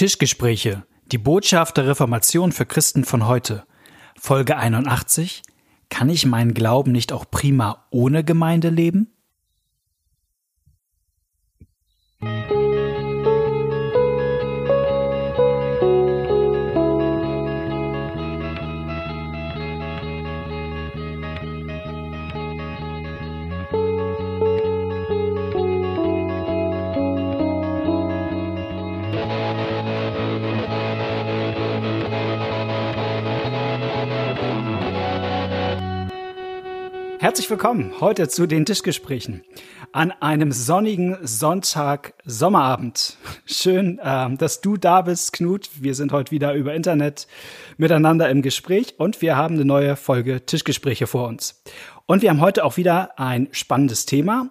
[0.00, 0.84] Tischgespräche.
[1.12, 3.66] Die Botschaft der Reformation für Christen von heute.
[4.18, 5.42] Folge 81.
[5.90, 9.12] Kann ich meinen Glauben nicht auch prima ohne Gemeinde leben?
[37.30, 39.44] Herzlich willkommen heute zu den Tischgesprächen
[39.92, 43.18] an einem sonnigen Sonntag Sommerabend.
[43.46, 45.70] Schön, ähm, dass du da bist, Knut.
[45.80, 47.28] Wir sind heute wieder über Internet
[47.76, 51.62] miteinander im Gespräch und wir haben eine neue Folge Tischgespräche vor uns.
[52.06, 54.50] Und wir haben heute auch wieder ein spannendes Thema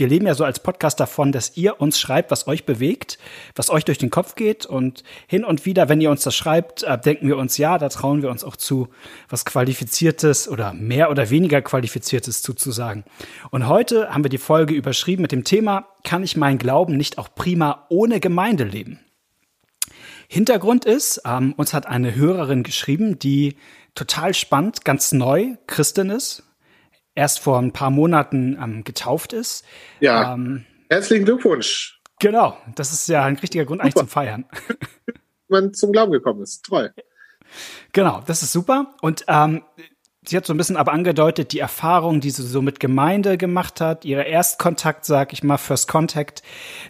[0.00, 3.18] wir leben ja so als Podcast davon, dass ihr uns schreibt, was euch bewegt,
[3.54, 4.66] was euch durch den Kopf geht.
[4.66, 7.88] Und hin und wieder, wenn ihr uns das schreibt, äh, denken wir uns, ja, da
[7.90, 8.88] trauen wir uns auch zu,
[9.28, 13.04] was Qualifiziertes oder mehr oder weniger Qualifiziertes zuzusagen.
[13.50, 17.18] Und heute haben wir die Folge überschrieben mit dem Thema, kann ich meinen Glauben nicht
[17.18, 19.00] auch prima ohne Gemeinde leben?
[20.28, 23.56] Hintergrund ist, ähm, uns hat eine Hörerin geschrieben, die
[23.94, 26.44] total spannend, ganz neu Christin ist,
[27.14, 29.64] erst vor ein paar Monaten ähm, getauft ist.
[30.00, 30.34] Ja.
[30.34, 32.00] Ähm, Herzlichen Glückwunsch.
[32.18, 33.84] Genau, das ist ja ein richtiger Grund super.
[33.84, 34.44] eigentlich zum Feiern.
[35.48, 36.64] Man zum Glauben gekommen ist.
[36.64, 36.92] Toll.
[37.92, 38.94] Genau, das ist super.
[39.00, 39.62] Und ähm,
[40.24, 43.80] sie hat so ein bisschen aber angedeutet, die Erfahrung, die sie so mit Gemeinde gemacht
[43.80, 46.42] hat, ihre Erstkontakt, sag ich mal, First Contact,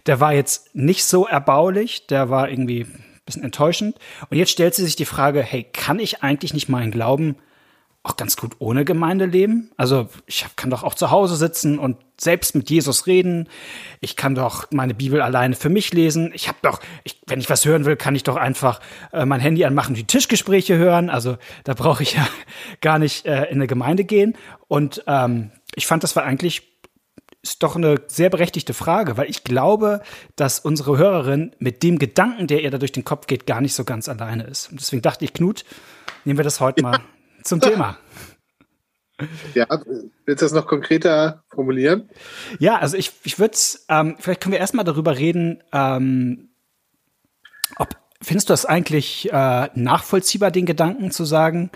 [0.06, 3.96] der war jetzt nicht so erbaulich, der war irgendwie ein bisschen enttäuschend.
[4.28, 7.36] Und jetzt stellt sie sich die Frage, hey, kann ich eigentlich nicht meinen Glauben
[8.02, 9.70] auch ganz gut ohne Gemeinde leben.
[9.76, 13.48] Also ich kann doch auch zu Hause sitzen und selbst mit Jesus reden.
[14.00, 16.32] Ich kann doch meine Bibel alleine für mich lesen.
[16.34, 18.80] Ich habe doch, ich, wenn ich was hören will, kann ich doch einfach
[19.12, 21.10] äh, mein Handy anmachen, die Tischgespräche hören.
[21.10, 22.26] Also da brauche ich ja
[22.80, 24.34] gar nicht äh, in eine Gemeinde gehen.
[24.66, 26.70] Und ähm, ich fand, das war eigentlich
[27.42, 30.02] ist doch eine sehr berechtigte Frage, weil ich glaube,
[30.36, 33.72] dass unsere Hörerin mit dem Gedanken, der ihr da durch den Kopf geht, gar nicht
[33.74, 34.70] so ganz alleine ist.
[34.70, 35.64] Und deswegen dachte ich, Knut,
[36.26, 37.00] nehmen wir das heute mal
[37.44, 37.98] zum Thema.
[39.52, 39.66] Ja,
[40.24, 42.08] willst du das noch konkreter formulieren?
[42.58, 43.54] Ja, also ich, ich würde
[43.90, 46.48] ähm, vielleicht können wir erstmal darüber reden, ähm,
[47.76, 51.70] ob findest du das eigentlich äh, nachvollziehbar, den Gedanken zu sagen,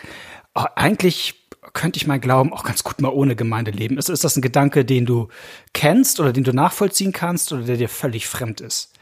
[0.55, 3.99] oh, eigentlich könnte ich mal glauben, auch ganz gut mal ohne Gemeinde leben.
[3.99, 5.29] Ist, ist das ein Gedanke, den du
[5.73, 8.93] kennst oder den du nachvollziehen kannst oder der dir völlig fremd ist?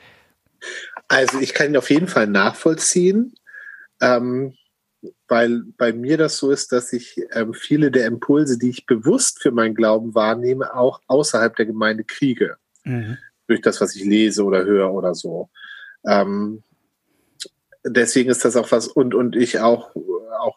[1.08, 3.34] Also ich kann ihn auf jeden Fall nachvollziehen.
[4.00, 4.54] Ähm,
[5.28, 9.42] weil bei mir das so ist, dass ich ähm, viele der Impulse, die ich bewusst
[9.42, 12.56] für meinen Glauben wahrnehme, auch außerhalb der Gemeinde kriege.
[12.84, 13.18] Mhm.
[13.46, 15.50] Durch das, was ich lese oder höre oder so.
[16.06, 16.62] Ähm,
[17.84, 19.94] deswegen ist das auch was, und, und ich auch,
[20.38, 20.56] auch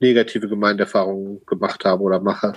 [0.00, 2.54] negative Gemeindeerfahrungen gemacht habe oder mache.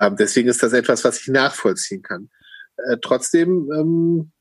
[0.00, 2.30] Ähm, deswegen ist das etwas, was ich nachvollziehen kann.
[2.76, 4.32] Äh, trotzdem ähm,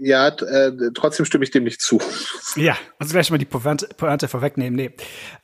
[0.00, 2.00] ja, äh, trotzdem stimme ich dem nicht zu.
[2.54, 4.76] Ja, also gleich mal die Pointe, Pointe vorwegnehmen.
[4.76, 4.92] Nee.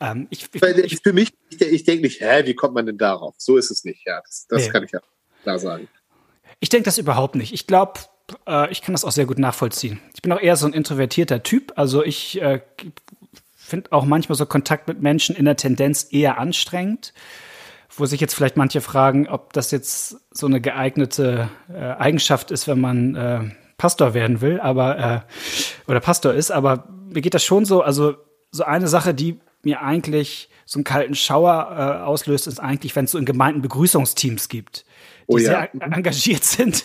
[0.01, 3.35] Ähm, ich, ich, für mich, ich, ich denke nicht, hä, wie kommt man denn darauf?
[3.39, 4.21] So ist es nicht, ja.
[4.25, 4.69] Das, das nee.
[4.71, 5.01] kann ich ja
[5.43, 5.89] klar sagen.
[6.61, 7.53] Ich denke das überhaupt nicht.
[7.53, 8.01] Ich glaube,
[8.47, 10.01] äh, ich kann das auch sehr gut nachvollziehen.
[10.15, 11.73] Ich bin auch eher so ein introvertierter Typ.
[11.77, 12.61] Also ich äh,
[13.57, 17.13] finde auch manchmal so Kontakt mit Menschen in der Tendenz eher anstrengend
[17.97, 22.67] wo sich jetzt vielleicht manche fragen, ob das jetzt so eine geeignete äh, Eigenschaft ist,
[22.67, 23.41] wenn man äh,
[23.83, 28.15] Pastor werden will, aber äh, oder Pastor ist, aber mir geht das schon so, also
[28.53, 33.07] so eine Sache, die mir eigentlich so einen kalten Schauer äh, auslöst, ist eigentlich, wenn
[33.07, 34.85] es so in Gemeinden Begrüßungsteams gibt,
[35.29, 35.69] die oh ja.
[35.73, 36.85] sehr engagiert sind.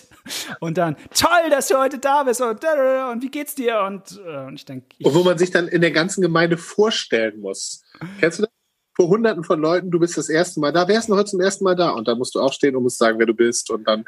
[0.59, 3.79] Und dann, toll, dass du heute da bist und, und wie geht's dir?
[3.81, 4.87] Und, äh, und ich denke.
[5.03, 7.83] Und wo man sich dann in der ganzen Gemeinde vorstellen muss.
[8.19, 8.56] Kennst du das?
[8.97, 10.87] Vor hunderten von Leuten, du bist das erste Mal da.
[10.87, 11.91] Wer ist denn heute zum ersten Mal da?
[11.91, 13.69] Und dann musst du aufstehen und musst sagen, wer du bist.
[13.69, 14.05] Und dann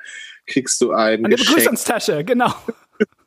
[0.47, 1.23] kriegst du ein.
[1.23, 1.57] Eine Geschenk.
[1.57, 2.51] Begrüßungstasche, genau.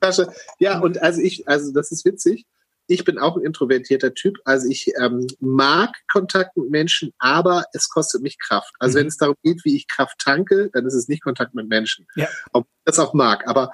[0.00, 0.26] Tasche.
[0.58, 2.46] Ja, und also ich, also das ist witzig.
[2.88, 4.38] Ich bin auch ein introvertierter Typ.
[4.44, 8.74] Also ich ähm, mag Kontakt mit Menschen, aber es kostet mich Kraft.
[8.80, 9.02] Also mhm.
[9.02, 12.08] wenn es darum geht, wie ich Kraft tanke, dann ist es nicht Kontakt mit Menschen.
[12.16, 12.26] Ja.
[12.52, 13.46] Ob ich das auch mag.
[13.46, 13.72] Aber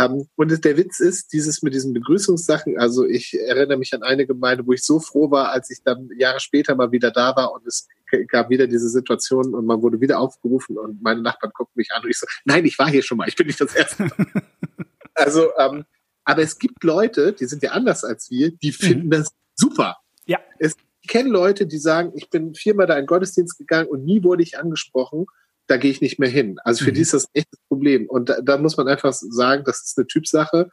[0.00, 4.26] ähm, und der Witz ist, dieses mit diesen Begrüßungssachen, also ich erinnere mich an eine
[4.26, 7.52] Gemeinde, wo ich so froh war, als ich dann Jahre später mal wieder da war
[7.52, 7.88] und es
[8.28, 12.02] gab wieder diese Situation und man wurde wieder aufgerufen und meine Nachbarn guckten mich an
[12.02, 14.08] und ich so, nein, ich war hier schon mal, ich bin nicht das Erste.
[15.14, 15.84] also, ähm,
[16.24, 19.10] aber es gibt Leute, die sind ja anders als wir, die finden mhm.
[19.10, 19.98] das super.
[20.26, 20.38] Ja.
[20.58, 24.22] Es, ich kenne Leute, die sagen, ich bin viermal da in Gottesdienst gegangen und nie
[24.22, 25.26] wurde ich angesprochen
[25.70, 26.58] da gehe ich nicht mehr hin.
[26.64, 26.94] Also für mhm.
[26.94, 28.08] die ist das echt das Problem.
[28.08, 30.68] Und da, da, muss man einfach sagen, das ist eine Typsache.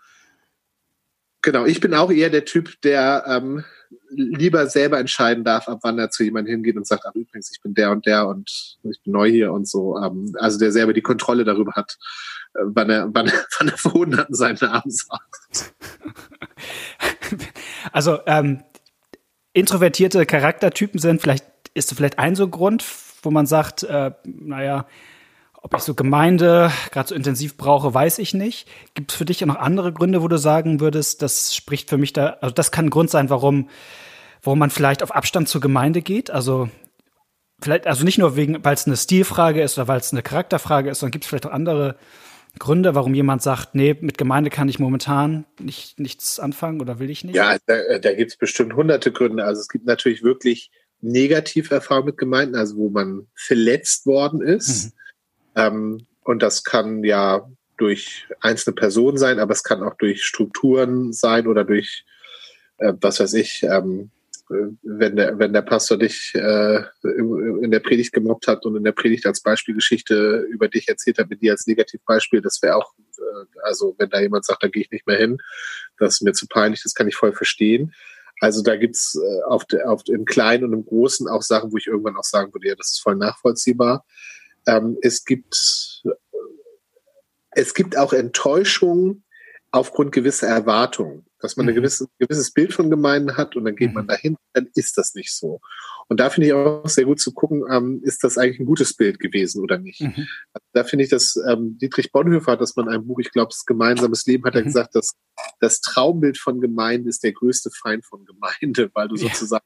[1.44, 3.64] Genau, ich bin auch eher der Typ, der ähm,
[4.10, 7.62] lieber selber entscheiden darf, ab wann er zu jemandem hingeht und sagt, ach übrigens, ich
[7.62, 9.98] bin der und der und ich bin neu hier und so.
[9.98, 11.98] Ähm, also der selber die Kontrolle darüber hat,
[12.56, 15.74] äh, wann er, wann, wann er vor Hunderten seinen Namen sagt.
[17.92, 18.64] Also ähm,
[19.54, 22.84] introvertierte Charaktertypen sind vielleicht, ist vielleicht ein so Grund,
[23.22, 24.86] wo man sagt, äh, naja,
[25.62, 28.68] ob ich so Gemeinde gerade so intensiv brauche, weiß ich nicht.
[28.94, 31.98] Gibt es für dich ja noch andere Gründe, wo du sagen würdest, das spricht für
[31.98, 33.70] mich da, also das kann ein Grund sein, warum,
[34.44, 36.32] warum man vielleicht auf Abstand zur Gemeinde geht?
[36.32, 36.70] Also
[37.60, 40.90] vielleicht, also nicht nur wegen, weil es eine Stilfrage ist oder weil es eine Charakterfrage
[40.90, 41.98] ist, sondern gibt es vielleicht auch andere
[42.60, 47.10] Gründe, warum jemand sagt, nee, mit Gemeinde kann ich momentan nicht, nichts anfangen oder will
[47.10, 47.36] ich nicht?
[47.36, 49.44] Ja, da, da gibt es bestimmt hunderte Gründe.
[49.44, 50.72] Also es gibt natürlich wirklich
[51.02, 54.86] Negativerfahrungen mit Gemeinden, also wo man verletzt worden ist.
[54.86, 54.92] Mhm
[55.58, 61.14] ähm, und das kann ja durch einzelne Personen sein, aber es kann auch durch Strukturen
[61.14, 62.06] sein oder durch,
[62.78, 64.12] äh, was weiß ich, ähm,
[64.50, 68.94] wenn der, wenn der Pastor dich äh, in der Predigt gemobbt hat und in der
[68.94, 73.60] Predigt als Beispielgeschichte über dich erzählt hat, mit dir als Negativbeispiel, das wäre auch, äh,
[73.64, 75.40] also wenn da jemand sagt, da gehe ich nicht mehr hin,
[75.98, 77.94] das ist mir zu peinlich, das kann ich voll verstehen.
[78.40, 81.88] Also da gibt's äh, auf, auf im Kleinen und im Großen auch Sachen, wo ich
[81.88, 84.06] irgendwann auch sagen würde, ja, das ist voll nachvollziehbar.
[84.68, 86.04] Ähm, es gibt
[87.52, 89.24] es gibt auch Enttäuschungen
[89.78, 91.72] aufgrund gewisser Erwartungen, dass man mhm.
[91.72, 93.96] ein gewisses, gewisses Bild von Gemeinden hat und dann geht mhm.
[93.96, 95.60] man dahin, dann ist das nicht so.
[96.08, 98.96] Und da finde ich auch sehr gut zu gucken, ähm, ist das eigentlich ein gutes
[98.96, 100.02] Bild gewesen oder nicht.
[100.02, 100.28] Mhm.
[100.74, 103.50] Da finde ich, dass ähm, Dietrich Bonhoeffer hat das mal in einem Buch, ich glaube,
[103.50, 104.66] das gemeinsames Leben, hat er mhm.
[104.66, 105.12] gesagt, dass
[105.60, 109.30] das Traumbild von Gemeinde ist der größte Feind von Gemeinde, weil du ja.
[109.30, 109.66] sozusagen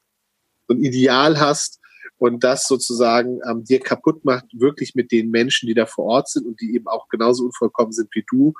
[0.67, 1.81] so ein Ideal hast,
[2.21, 6.29] und das sozusagen ähm, dir kaputt macht, wirklich mit den Menschen, die da vor Ort
[6.29, 8.53] sind und die eben auch genauso unvollkommen sind wie du,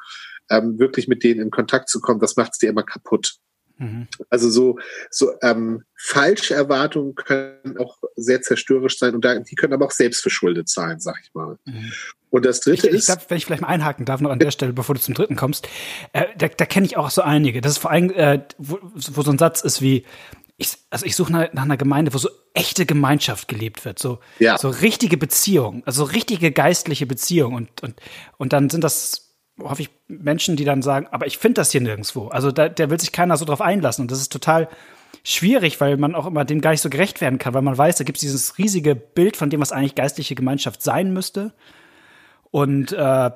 [0.51, 3.37] ähm, wirklich mit denen in Kontakt zu kommen, das macht es dir immer kaputt.
[3.81, 4.07] Mhm.
[4.29, 4.77] Also so,
[5.09, 9.91] so ähm, falsche Erwartungen können auch sehr zerstörerisch sein und da, die können aber auch
[9.91, 11.57] selbstverschuldet sein, sag ich mal.
[11.65, 11.91] Mhm.
[12.29, 12.99] Und das dritte ich, ist.
[12.99, 15.15] Ich glaub, wenn ich vielleicht mal einhaken darf, noch an der Stelle, bevor du zum
[15.15, 15.67] dritten kommst,
[16.13, 17.59] äh, da, da kenne ich auch so einige.
[17.59, 20.05] Das ist vor allem, äh, wo, wo so ein Satz ist wie,
[20.57, 24.19] ich, also ich suche nach, nach, einer Gemeinde, wo so echte Gemeinschaft gelebt wird, so,
[24.37, 24.57] ja.
[24.57, 27.99] so richtige Beziehung, also richtige geistliche Beziehung und, und,
[28.37, 29.30] und dann sind das,
[29.77, 32.27] ich, Menschen, die dann sagen, aber ich finde das hier nirgendwo.
[32.27, 34.69] Also da, der will sich keiner so drauf einlassen und das ist total
[35.23, 37.97] schwierig, weil man auch immer dem gar nicht so gerecht werden kann, weil man weiß,
[37.97, 41.53] da gibt es dieses riesige Bild von dem, was eigentlich geistliche Gemeinschaft sein müsste
[42.49, 43.31] und äh,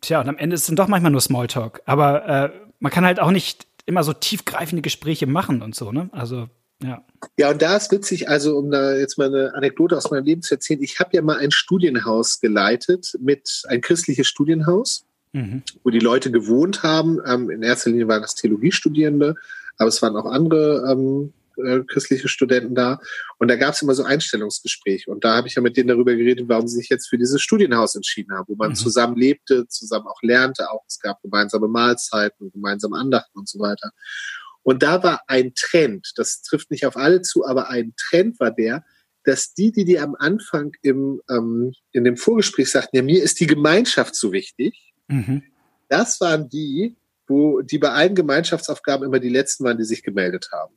[0.00, 3.04] tja, und am Ende ist es dann doch manchmal nur Smalltalk, aber äh, man kann
[3.04, 6.08] halt auch nicht immer so tiefgreifende Gespräche machen und so, ne?
[6.12, 6.48] Also
[6.82, 7.04] ja.
[7.38, 10.42] Ja, und da ist witzig, also um da jetzt mal eine Anekdote aus meinem Leben
[10.42, 15.62] zu erzählen, ich habe ja mal ein Studienhaus geleitet mit ein christliches Studienhaus, mhm.
[15.82, 17.20] wo die Leute gewohnt haben.
[17.26, 19.34] Ähm, in erster Linie waren das Theologiestudierende,
[19.78, 21.32] aber es waren auch andere ähm,
[21.64, 23.00] äh, christliche Studenten da.
[23.38, 25.10] Und da gab es immer so Einstellungsgespräche.
[25.10, 27.40] Und da habe ich ja mit denen darüber geredet, warum sie sich jetzt für dieses
[27.42, 28.76] Studienhaus entschieden haben, wo man mhm.
[28.76, 33.90] zusammen lebte, zusammen auch lernte, auch es gab gemeinsame Mahlzeiten, gemeinsame Andachten und so weiter.
[34.62, 38.50] Und da war ein Trend, das trifft nicht auf alle zu, aber ein Trend war
[38.50, 38.84] der,
[39.24, 43.40] dass die, die dir am Anfang im, ähm, in dem Vorgespräch sagten, ja, mir ist
[43.40, 45.42] die Gemeinschaft so wichtig, mhm.
[45.88, 46.96] das waren die,
[47.26, 50.74] wo die bei allen Gemeinschaftsaufgaben immer die letzten waren, die sich gemeldet haben.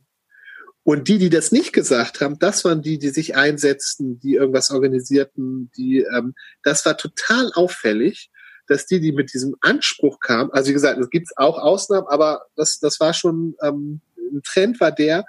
[0.84, 4.70] Und die, die das nicht gesagt haben, das waren die, die sich einsetzten, die irgendwas
[4.70, 8.30] organisierten, die, ähm, das war total auffällig
[8.68, 12.46] dass die, die mit diesem Anspruch kamen, also wie gesagt, es gibt auch Ausnahmen, aber
[12.56, 15.25] das, das war schon ähm, ein Trend war der,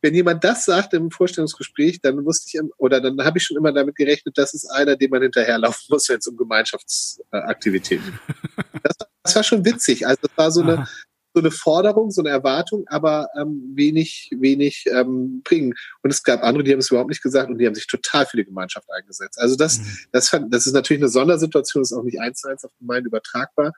[0.00, 3.72] wenn jemand das sagt im Vorstellungsgespräch, dann wusste ich, oder dann habe ich schon immer
[3.72, 8.66] damit gerechnet, das ist einer, dem man hinterherlaufen muss, wenn es um Gemeinschaftsaktivitäten geht.
[8.82, 10.06] Das, das, war schon witzig.
[10.06, 10.86] Also das war so eine,
[11.34, 15.74] so eine Forderung, so eine Erwartung, aber ähm, wenig, wenig ähm, bringen.
[16.02, 18.26] Und es gab andere, die haben es überhaupt nicht gesagt und die haben sich total
[18.26, 19.38] für die Gemeinschaft eingesetzt.
[19.40, 19.98] Also das, mhm.
[20.12, 23.08] das, fand, das ist natürlich eine Sondersituation, ist auch nicht eins zu eins auf Gemeinde
[23.08, 23.72] übertragbar.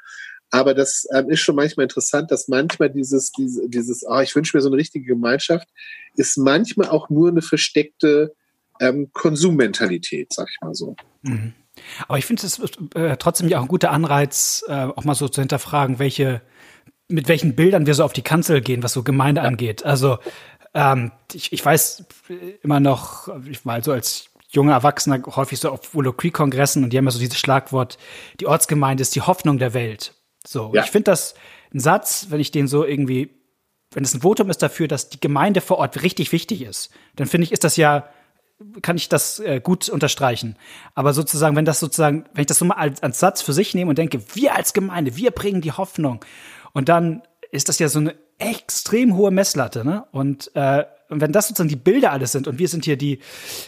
[0.50, 4.56] Aber das ähm, ist schon manchmal interessant, dass manchmal dieses, dieses, dieses, oh, ich wünsche
[4.56, 5.68] mir so eine richtige Gemeinschaft,
[6.16, 8.34] ist manchmal auch nur eine versteckte
[8.80, 10.96] ähm, Konsummentalität, sag ich mal so.
[11.22, 11.54] Mhm.
[12.08, 12.60] Aber ich finde es
[12.94, 16.42] äh, trotzdem ja auch ein guter Anreiz, äh, auch mal so zu hinterfragen, welche
[17.08, 19.46] mit welchen Bildern wir so auf die Kanzel gehen, was so Gemeinde ja.
[19.46, 19.84] angeht.
[19.84, 20.18] Also
[20.74, 22.04] ähm, ich, ich weiß
[22.62, 26.92] immer noch, ich war so als junger Erwachsener häufig so auf Willow Creek Kongressen und
[26.92, 27.98] die haben ja so dieses Schlagwort,
[28.40, 30.14] die Ortsgemeinde ist die Hoffnung der Welt.
[30.46, 30.82] So, ja.
[30.84, 31.34] ich finde das
[31.72, 33.30] ein Satz, wenn ich den so irgendwie,
[33.92, 37.26] wenn es ein Votum ist dafür, dass die Gemeinde vor Ort richtig wichtig ist, dann
[37.26, 38.08] finde ich, ist das ja
[38.82, 40.56] kann ich das äh, gut unterstreichen.
[40.94, 43.74] Aber sozusagen, wenn das sozusagen, wenn ich das so mal als, als Satz für sich
[43.74, 46.24] nehme und denke, wir als Gemeinde, wir bringen die Hoffnung
[46.72, 50.06] und dann ist das ja so eine extrem hohe Messlatte, ne?
[50.12, 53.18] Und äh, und wenn das sozusagen die Bilder alles sind und wir sind hier die,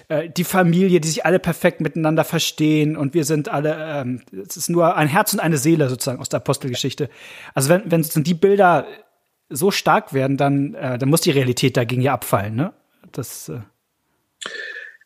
[0.08, 4.56] äh, die Familie, die sich alle perfekt miteinander verstehen und wir sind alle, ähm, es
[4.56, 7.08] ist nur ein Herz und eine Seele sozusagen aus der Apostelgeschichte.
[7.54, 8.87] Also wenn, wenn sozusagen die Bilder
[9.49, 12.72] so stark werden, dann, äh, dann muss die Realität dagegen ja abfallen, ne?
[13.12, 13.61] Das, äh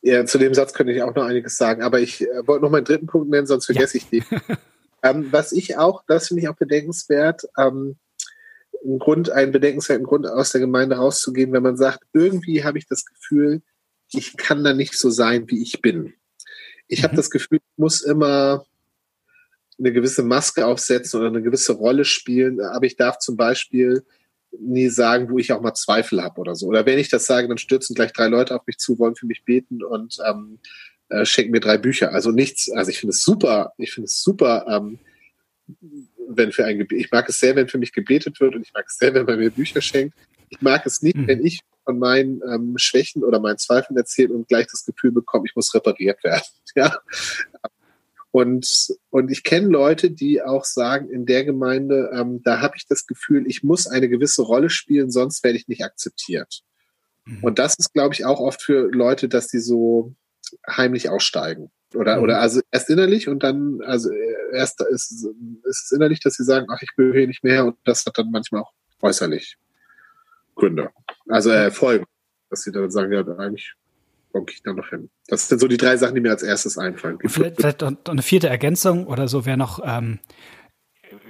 [0.02, 2.70] ja, zu dem Satz könnte ich auch noch einiges sagen, aber ich äh, wollte noch
[2.70, 4.04] meinen dritten Punkt nennen, sonst vergesse ja.
[4.04, 4.36] ich die.
[5.02, 7.96] ähm, was ich auch, das finde ich auch bedenkenswert, ähm,
[8.86, 12.86] ein Grund, ein bedenkenswerten Grund aus der Gemeinde rauszugehen, wenn man sagt, irgendwie habe ich
[12.86, 13.62] das Gefühl,
[14.12, 16.14] ich kann da nicht so sein, wie ich bin.
[16.86, 17.04] Ich mhm.
[17.04, 18.64] habe das Gefühl, ich muss immer
[19.78, 24.04] eine gewisse Maske aufsetzen oder eine gewisse Rolle spielen, aber ich darf zum Beispiel
[24.58, 26.66] nie sagen, wo ich auch mal Zweifel habe oder so.
[26.66, 29.26] Oder wenn ich das sage, dann stürzen gleich drei Leute auf mich zu, wollen für
[29.26, 30.60] mich beten und ähm,
[31.08, 32.12] äh, schenken mir drei Bücher.
[32.12, 34.98] Also nichts, also ich finde es super, ich finde es super, ähm,
[36.28, 38.72] wenn für ein Gebet, ich mag es sehr, wenn für mich gebetet wird und ich
[38.72, 40.16] mag es sehr, wenn man mir Bücher schenkt.
[40.48, 41.26] Ich mag es nicht, mhm.
[41.26, 45.44] wenn ich von meinen ähm, Schwächen oder meinen Zweifeln erzähle und gleich das Gefühl bekomme,
[45.46, 46.42] ich muss repariert werden.
[46.74, 46.98] ja.
[48.32, 52.86] Und, und ich kenne Leute, die auch sagen, in der Gemeinde, ähm, da habe ich
[52.86, 56.60] das Gefühl, ich muss eine gewisse Rolle spielen, sonst werde ich nicht akzeptiert.
[57.24, 57.42] Mhm.
[57.42, 60.14] Und das ist, glaube ich, auch oft für Leute, dass die so
[60.68, 61.70] heimlich aussteigen.
[61.94, 62.22] Oder, mhm.
[62.24, 64.10] oder also erst innerlich und dann, also
[64.52, 65.10] erst ist,
[65.64, 68.18] ist es innerlich, dass sie sagen, ach, ich will hier nicht mehr und das hat
[68.18, 69.56] dann manchmal auch äußerlich
[70.54, 70.90] Gründe.
[71.28, 72.06] Also äh, Folgen,
[72.50, 73.74] dass sie dann sagen, ja, eigentlich
[74.32, 75.10] bock ich da noch hin.
[75.28, 77.18] Das sind so die drei Sachen, die mir als erstes einfallen.
[77.24, 80.18] Vielleicht, vielleicht eine vierte Ergänzung oder so wäre noch, ähm,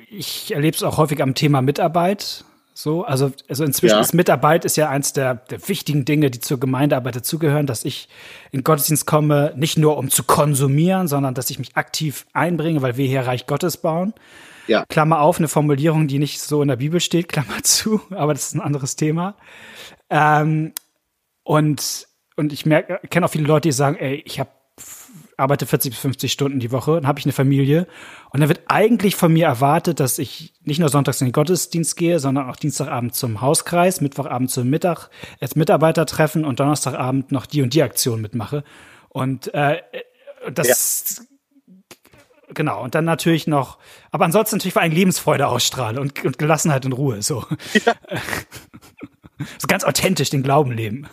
[0.08, 2.44] ich erlebe es auch häufig am Thema Mitarbeit.
[2.78, 4.02] So, also, also inzwischen ja.
[4.02, 8.06] ist Mitarbeit ist ja eins der, der wichtigen Dinge, die zur Gemeindearbeit dazugehören, dass ich
[8.52, 12.98] in Gottesdienst komme, nicht nur um zu konsumieren, sondern dass ich mich aktiv einbringe, weil
[12.98, 14.12] wir hier Reich Gottes bauen.
[14.66, 14.84] Ja.
[14.90, 18.48] Klammer auf, eine Formulierung, die nicht so in der Bibel steht, Klammer zu, aber das
[18.48, 19.36] ist ein anderes Thema.
[20.10, 20.74] Ähm,
[21.44, 22.06] und,
[22.36, 24.50] und ich merke, kenne auch viele Leute, die sagen, ey, ich habe
[25.36, 27.86] arbeite 40 bis 50 Stunden die Woche, dann habe ich eine Familie
[28.30, 31.96] und dann wird eigentlich von mir erwartet, dass ich nicht nur sonntags in den Gottesdienst
[31.96, 37.46] gehe, sondern auch Dienstagabend zum Hauskreis, Mittwochabend zum Mittag, als Mitarbeiter treffen und Donnerstagabend noch
[37.46, 38.64] die und die Aktion mitmache.
[39.08, 39.82] Und äh,
[40.52, 41.24] das ja.
[42.54, 43.78] genau und dann natürlich noch,
[44.10, 47.44] aber ansonsten natürlich vor allem Lebensfreude ausstrahle und, und Gelassenheit und Ruhe so.
[47.84, 47.94] Ja.
[49.58, 51.08] so ganz authentisch den Glauben leben.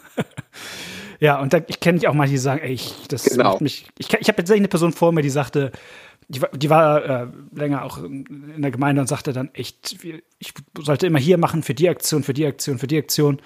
[1.20, 3.52] Ja, und da, ich kenne auch manche, die sagen, ey, ich, das genau.
[3.52, 3.86] macht mich.
[3.98, 5.72] Ich, ich habe tatsächlich eine Person vor mir, die sagte,
[6.28, 9.98] die, die war äh, länger auch in der Gemeinde und sagte dann echt,
[10.40, 13.42] ich sollte immer hier machen für die Aktion, für die Aktion, für die Aktion.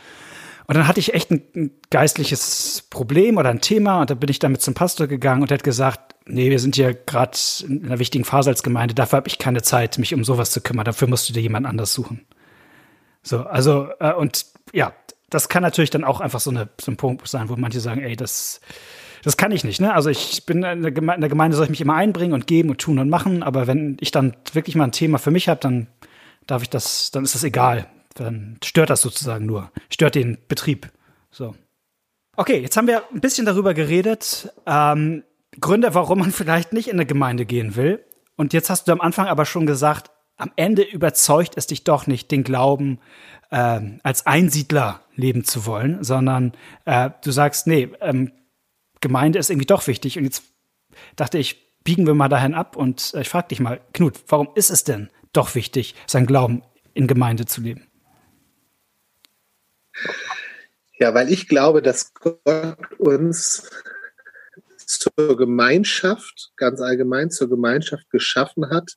[0.67, 4.29] Und dann hatte ich echt ein, ein geistliches Problem oder ein Thema und da bin
[4.29, 7.85] ich damit zum Pastor gegangen und der hat gesagt, nee, wir sind hier gerade in
[7.85, 10.83] einer wichtigen Phase als Gemeinde, dafür habe ich keine Zeit, mich um sowas zu kümmern,
[10.83, 12.25] dafür musst du dir jemand anders suchen.
[13.23, 14.93] So, also, äh, und ja,
[15.29, 18.01] das kann natürlich dann auch einfach so, eine, so ein Punkt sein, wo manche sagen,
[18.01, 18.61] ey, das,
[19.23, 19.81] das kann ich nicht.
[19.81, 19.93] Ne?
[19.93, 22.47] Also ich bin in der, Gemeinde, in der Gemeinde soll ich mich immer einbringen und
[22.47, 25.49] geben und tun und machen, aber wenn ich dann wirklich mal ein Thema für mich
[25.49, 25.87] habe, dann
[26.45, 27.87] darf ich das, dann ist das egal.
[28.13, 30.89] Dann stört das sozusagen nur, stört den Betrieb.
[31.29, 31.55] So.
[32.35, 35.23] Okay, jetzt haben wir ein bisschen darüber geredet, ähm,
[35.59, 38.03] Gründe, warum man vielleicht nicht in eine Gemeinde gehen will.
[38.35, 42.05] Und jetzt hast du am Anfang aber schon gesagt, am Ende überzeugt es dich doch
[42.07, 42.99] nicht, den Glauben
[43.49, 46.53] äh, als Einsiedler leben zu wollen, sondern
[46.85, 48.31] äh, du sagst, nee, ähm,
[49.01, 50.17] Gemeinde ist irgendwie doch wichtig.
[50.17, 50.43] Und jetzt
[51.15, 54.49] dachte ich, biegen wir mal dahin ab und äh, ich frage dich mal, Knut, warum
[54.55, 57.87] ist es denn doch wichtig, sein Glauben in Gemeinde zu leben?
[60.99, 63.69] Ja, weil ich glaube, dass Gott uns
[64.77, 68.93] zur Gemeinschaft, ganz allgemein zur Gemeinschaft geschaffen hat,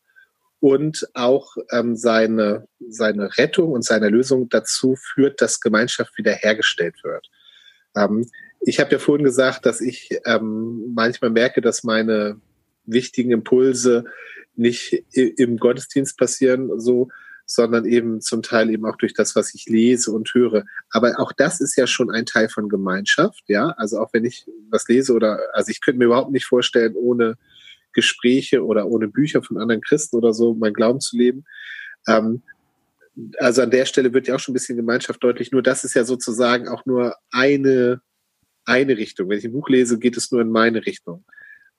[0.61, 7.29] und auch ähm, seine, seine Rettung und seine Lösung dazu führt, dass Gemeinschaft wiederhergestellt wird.
[7.97, 8.27] Ähm,
[8.61, 12.41] ich habe ja vorhin gesagt, dass ich ähm, manchmal merke, dass meine
[12.85, 14.05] wichtigen Impulse
[14.55, 17.09] nicht im Gottesdienst passieren, so,
[17.47, 20.65] sondern eben zum Teil eben auch durch das, was ich lese und höre.
[20.91, 23.71] Aber auch das ist ja schon ein Teil von Gemeinschaft, ja.
[23.79, 27.39] Also auch wenn ich was lese oder, also ich könnte mir überhaupt nicht vorstellen, ohne
[27.93, 31.45] Gespräche oder ohne Bücher von anderen Christen oder so mein Glauben zu leben.
[32.07, 32.43] Ähm,
[33.39, 35.53] also an der Stelle wird ja auch schon ein bisschen Gemeinschaft deutlich.
[35.53, 38.01] Nur das ist ja sozusagen auch nur eine,
[38.65, 39.29] eine Richtung.
[39.29, 41.25] Wenn ich ein Buch lese, geht es nur in meine Richtung.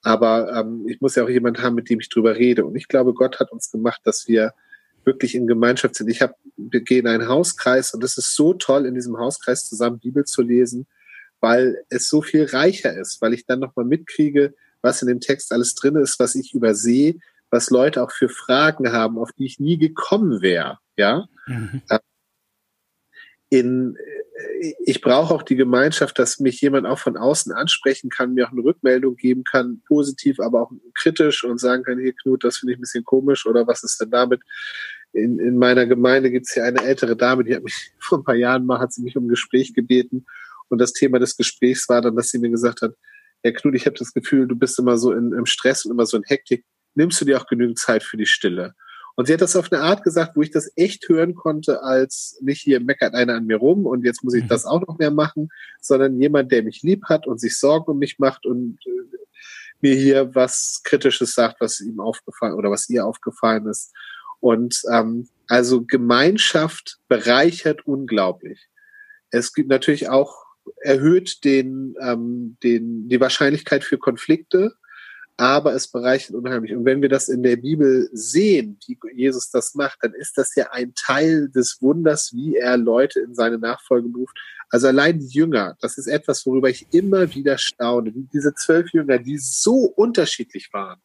[0.04, 2.66] Aber ähm, ich muss ja auch jemand haben, mit dem ich drüber rede.
[2.66, 4.54] Und ich glaube, Gott hat uns gemacht, dass wir
[5.06, 6.10] wirklich in Gemeinschaft sind.
[6.10, 9.68] Ich habe, wir gehen in einen Hauskreis und es ist so toll, in diesem Hauskreis
[9.68, 10.88] zusammen Bibel zu lesen,
[11.40, 15.52] weil es so viel reicher ist, weil ich dann nochmal mitkriege, was in dem Text
[15.52, 17.16] alles drin ist, was ich übersehe,
[17.50, 20.80] was Leute auch für Fragen haben, auf die ich nie gekommen wäre.
[20.98, 21.28] Ja.
[21.48, 21.82] Mhm.
[21.90, 22.00] Äh,
[23.50, 23.98] in,
[24.80, 28.52] ich brauche auch die Gemeinschaft, dass mich jemand auch von außen ansprechen kann, mir auch
[28.52, 32.74] eine Rückmeldung geben kann, positiv, aber auch kritisch und sagen kann, hier Knut, das finde
[32.74, 34.42] ich ein bisschen komisch oder was ist denn damit?
[35.14, 38.24] In, in meiner Gemeinde gibt es hier eine ältere Dame, die hat mich vor ein
[38.24, 40.26] paar Jahren mal, hat sie mich um ein Gespräch gebeten
[40.70, 42.96] und das Thema des Gesprächs war dann, dass sie mir gesagt hat,
[43.44, 46.06] Herr Knut, ich habe das Gefühl, du bist immer so in, im Stress und immer
[46.06, 46.66] so in Hektik.
[46.96, 48.76] Nimmst du dir auch genügend Zeit für die Stille?
[49.16, 52.38] Und sie hat das auf eine Art gesagt, wo ich das echt hören konnte, als
[52.42, 54.48] nicht hier meckert einer an mir rum und jetzt muss ich mhm.
[54.48, 55.50] das auch noch mehr machen,
[55.82, 59.18] sondern jemand, der mich lieb hat und sich Sorgen um mich macht und äh,
[59.82, 63.94] mir hier was Kritisches sagt, was ihm aufgefallen oder was ihr aufgefallen ist.
[64.40, 68.70] Und ähm, also Gemeinschaft bereichert unglaublich.
[69.30, 70.41] Es gibt natürlich auch
[70.82, 74.74] erhöht den, ähm, den, die Wahrscheinlichkeit für Konflikte,
[75.38, 76.76] aber es bereichert unheimlich.
[76.76, 80.54] Und wenn wir das in der Bibel sehen, wie Jesus das macht, dann ist das
[80.56, 84.38] ja ein Teil des Wunders, wie er Leute in seine Nachfolge beruft.
[84.70, 88.14] Also allein die Jünger, das ist etwas, worüber ich immer wieder staune.
[88.32, 91.02] Diese zwölf Jünger, die so unterschiedlich waren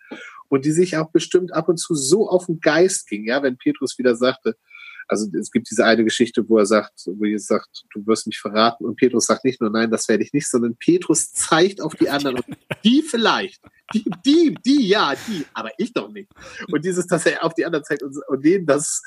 [0.49, 3.57] und die sich auch bestimmt ab und zu so auf den Geist gingen, ja, wenn
[3.57, 4.57] Petrus wieder sagte,
[5.09, 8.39] also es gibt diese eine Geschichte, wo er sagt, wo Jesus sagt, du wirst mich
[8.39, 8.85] verraten.
[8.85, 12.09] Und Petrus sagt nicht nur, nein, das werde ich nicht, sondern Petrus zeigt auf die
[12.09, 13.61] anderen und die vielleicht,
[13.95, 16.29] die, die, die, ja, die, aber ich doch nicht.
[16.73, 19.03] Und dieses, dass er auf die anderen zeigt und, und denen das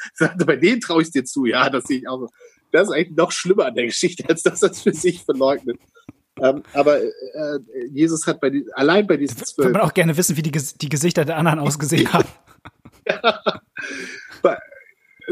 [0.45, 2.29] bei denen traue ich dir zu, ja, das sehe ich auch so.
[2.71, 5.79] Das ist eigentlich noch schlimmer an der Geschichte, als dass er es für sich verleugnet.
[6.41, 7.59] Ähm, aber äh,
[7.91, 9.57] Jesus hat bei die, allein bei diesen zwölf.
[9.57, 12.29] Würde man auch gerne wissen, wie die, die Gesichter der anderen ausgesehen haben.
[13.07, 13.41] ja.
[14.41, 14.57] Bei,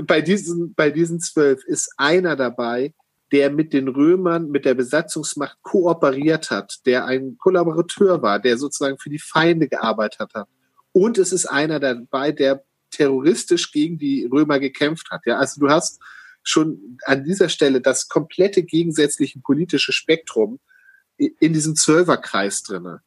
[0.03, 2.93] bei diesen, bei diesen zwölf ist einer dabei,
[3.31, 8.97] der mit den Römern, mit der Besatzungsmacht kooperiert hat, der ein Kollaborateur war, der sozusagen
[8.97, 10.47] für die Feinde gearbeitet hat.
[10.93, 15.25] Und es ist einer dabei, der terroristisch gegen die Römer gekämpft hat.
[15.25, 15.99] Ja, also du hast
[16.41, 20.59] schon an dieser Stelle das komplette gegensätzliche politische Spektrum
[21.17, 23.01] in diesem Zwölferkreis drinne.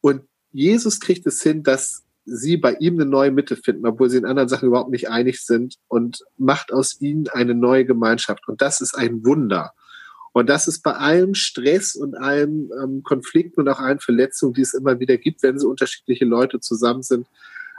[0.00, 0.22] Und
[0.52, 4.26] Jesus kriegt es hin, dass sie bei ihm eine neue Mitte finden, obwohl sie in
[4.26, 8.48] anderen Sachen überhaupt nicht einig sind und macht aus ihnen eine neue Gemeinschaft.
[8.48, 9.72] Und das ist ein Wunder.
[10.32, 14.60] Und das ist bei allem Stress und allem ähm, Konflikten und auch allen Verletzungen, die
[14.60, 17.26] es immer wieder gibt, wenn so unterschiedliche Leute zusammen sind.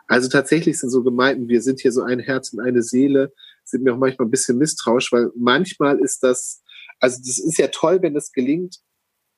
[0.07, 3.33] Also tatsächlich sind so Gemeinden, wir sind hier so ein Herz und eine Seele,
[3.63, 6.63] sind mir auch manchmal ein bisschen misstrauisch, weil manchmal ist das,
[6.99, 8.79] also das ist ja toll, wenn das gelingt,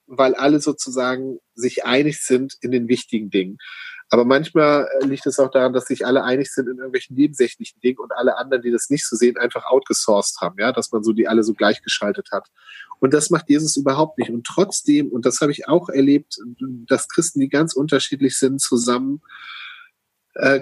[0.05, 3.57] weil alle sozusagen sich einig sind in den wichtigen Dingen.
[4.09, 7.79] Aber manchmal äh, liegt es auch daran, dass sich alle einig sind in irgendwelchen nebensächlichen
[7.79, 11.03] Dingen und alle anderen, die das nicht so sehen, einfach outgesourced haben, ja, dass man
[11.03, 12.47] so die alle so gleichgeschaltet hat.
[12.99, 14.31] Und das macht Jesus überhaupt nicht.
[14.31, 16.37] Und trotzdem, und das habe ich auch erlebt,
[16.87, 19.21] dass Christen, die ganz unterschiedlich sind, zusammen
[20.33, 20.61] äh,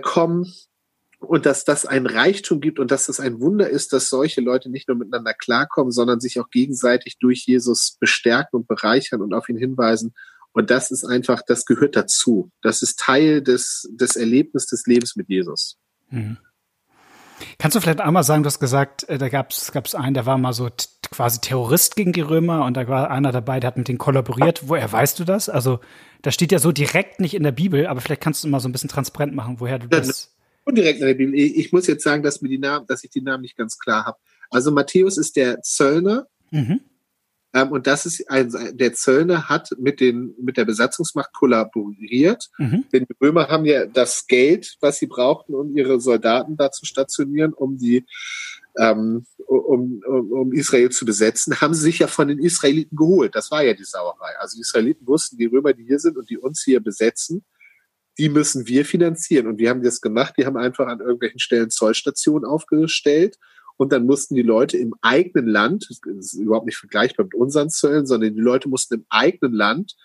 [1.19, 4.69] und dass das ein Reichtum gibt und dass das ein Wunder ist, dass solche Leute
[4.69, 9.49] nicht nur miteinander klarkommen, sondern sich auch gegenseitig durch Jesus bestärken und bereichern und auf
[9.49, 10.13] ihn hinweisen
[10.57, 12.49] und das ist einfach, das gehört dazu.
[12.63, 15.77] Das ist Teil des, des Erlebnisses des Lebens mit Jesus.
[16.09, 16.37] Mhm.
[17.59, 20.39] Kannst du vielleicht einmal sagen, du hast gesagt, äh, da gab es einen, der war
[20.39, 20.67] mal so
[21.11, 24.67] quasi Terrorist gegen die Römer und da war einer dabei, der hat mit denen kollaboriert.
[24.67, 25.47] Woher weißt du das?
[25.47, 25.79] Also,
[26.23, 28.67] das steht ja so direkt nicht in der Bibel, aber vielleicht kannst du mal so
[28.67, 30.35] ein bisschen transparent machen, woher du das.
[30.63, 31.35] Und direkt in der Bibel.
[31.35, 34.05] Ich muss jetzt sagen, dass mir die Namen, dass ich die Namen nicht ganz klar
[34.05, 34.17] habe.
[34.49, 36.25] Also Matthäus ist der Zöllner.
[36.49, 36.81] Mhm.
[37.57, 42.49] Ähm, und das ist ein, der Zöllner hat mit den, mit der Besatzungsmacht kollaboriert.
[42.57, 42.85] Mhm.
[42.93, 46.85] Denn die Römer haben ja das Geld, was sie brauchten, um ihre Soldaten da zu
[46.85, 48.05] stationieren, um die,
[48.77, 53.33] ähm, um, um, um Israel zu besetzen, haben sie sich ja von den Israeliten geholt.
[53.33, 54.37] Das war ja die Sauerei.
[54.39, 57.43] Also die Israeliten wussten, die Römer, die hier sind und die uns hier besetzen,
[58.19, 59.47] die müssen wir finanzieren.
[59.47, 60.35] Und wir haben das gemacht.
[60.37, 63.37] Die haben einfach an irgendwelchen Stellen Zollstationen aufgestellt
[63.77, 67.69] und dann mussten die Leute im eigenen Land, das ist überhaupt nicht vergleichbar mit unseren
[67.69, 69.95] Zöllen, sondern die Leute mussten im eigenen Land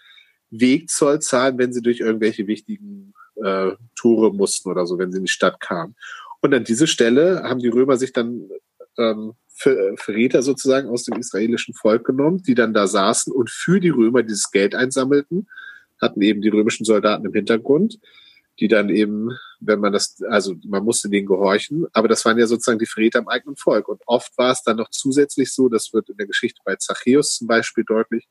[0.51, 5.25] Wegzoll zahlen, wenn sie durch irgendwelche wichtigen äh, Tore mussten oder so, wenn sie in
[5.25, 5.97] die Stadt kamen.
[6.41, 8.51] Und an diese Stelle haben die Römer sich dann
[8.99, 13.91] ähm, Verräter sozusagen aus dem israelischen Volk genommen, die dann da saßen und für die
[13.91, 15.49] Römer dieses Geld einsammelten,
[16.01, 17.99] hatten eben die römischen Soldaten im Hintergrund
[18.61, 22.47] die dann eben, wenn man das, also man musste denen gehorchen, aber das waren ja
[22.47, 23.89] sozusagen die Verräter am eigenen Volk.
[23.89, 27.37] Und oft war es dann noch zusätzlich so, das wird in der Geschichte bei Zachäus
[27.37, 28.29] zum Beispiel deutlich,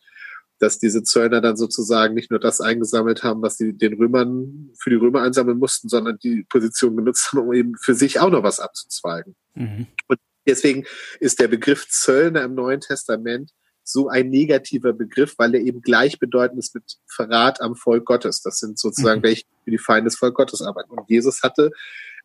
[0.60, 4.91] dass diese Zöllner dann sozusagen nicht nur das eingesammelt haben, was sie den Römern für
[4.91, 8.43] die Römer einsammeln mussten, sondern die Position genutzt haben, um eben für sich auch noch
[8.43, 9.36] was abzuzweigen.
[9.55, 9.88] Mhm.
[10.07, 10.86] Und deswegen
[11.19, 13.51] ist der Begriff Zöllner im Neuen Testament
[13.91, 18.41] so ein negativer Begriff, weil er eben gleichbedeutend ist mit Verrat am Volk Gottes.
[18.41, 19.25] Das sind sozusagen mhm.
[19.25, 20.91] welche, die für die Feinde des Volk Gottes arbeiten.
[20.91, 21.71] Und Jesus hatte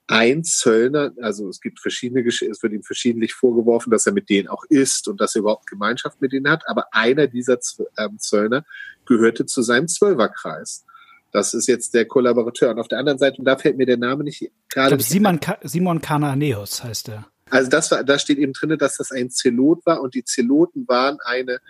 [0.09, 4.48] ein Zöllner, also es gibt verschiedene, es wird ihm verschiedentlich vorgeworfen, dass er mit denen
[4.48, 7.59] auch isst und dass er überhaupt Gemeinschaft mit denen hat, aber einer dieser
[7.98, 8.64] ähm, Zöllner
[9.05, 10.85] gehörte zu seinem Zwölferkreis.
[11.33, 12.70] Das ist jetzt der Kollaborateur.
[12.70, 14.94] Und auf der anderen Seite, und da fällt mir der Name nicht gerade.
[14.94, 17.26] Ich glaube, Simon, Simon Kananeus heißt er.
[17.50, 20.87] Also das war, da steht eben drin, dass das ein Zelot war und die Zeloten
[20.88, 21.61] waren eine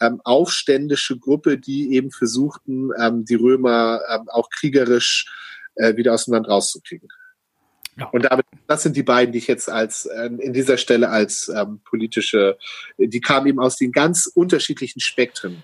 [0.00, 5.26] ähm, aufständische Gruppe, die eben versuchten, ähm, die Römer ähm, auch kriegerisch
[5.76, 7.08] äh, wieder aus dem Land rauszukriegen.
[7.96, 8.06] Ja.
[8.06, 11.48] Und damit, das sind die beiden, die ich jetzt als äh, in dieser Stelle als
[11.48, 12.58] ähm, politische,
[12.98, 15.62] die kamen eben aus den ganz unterschiedlichen Spektren.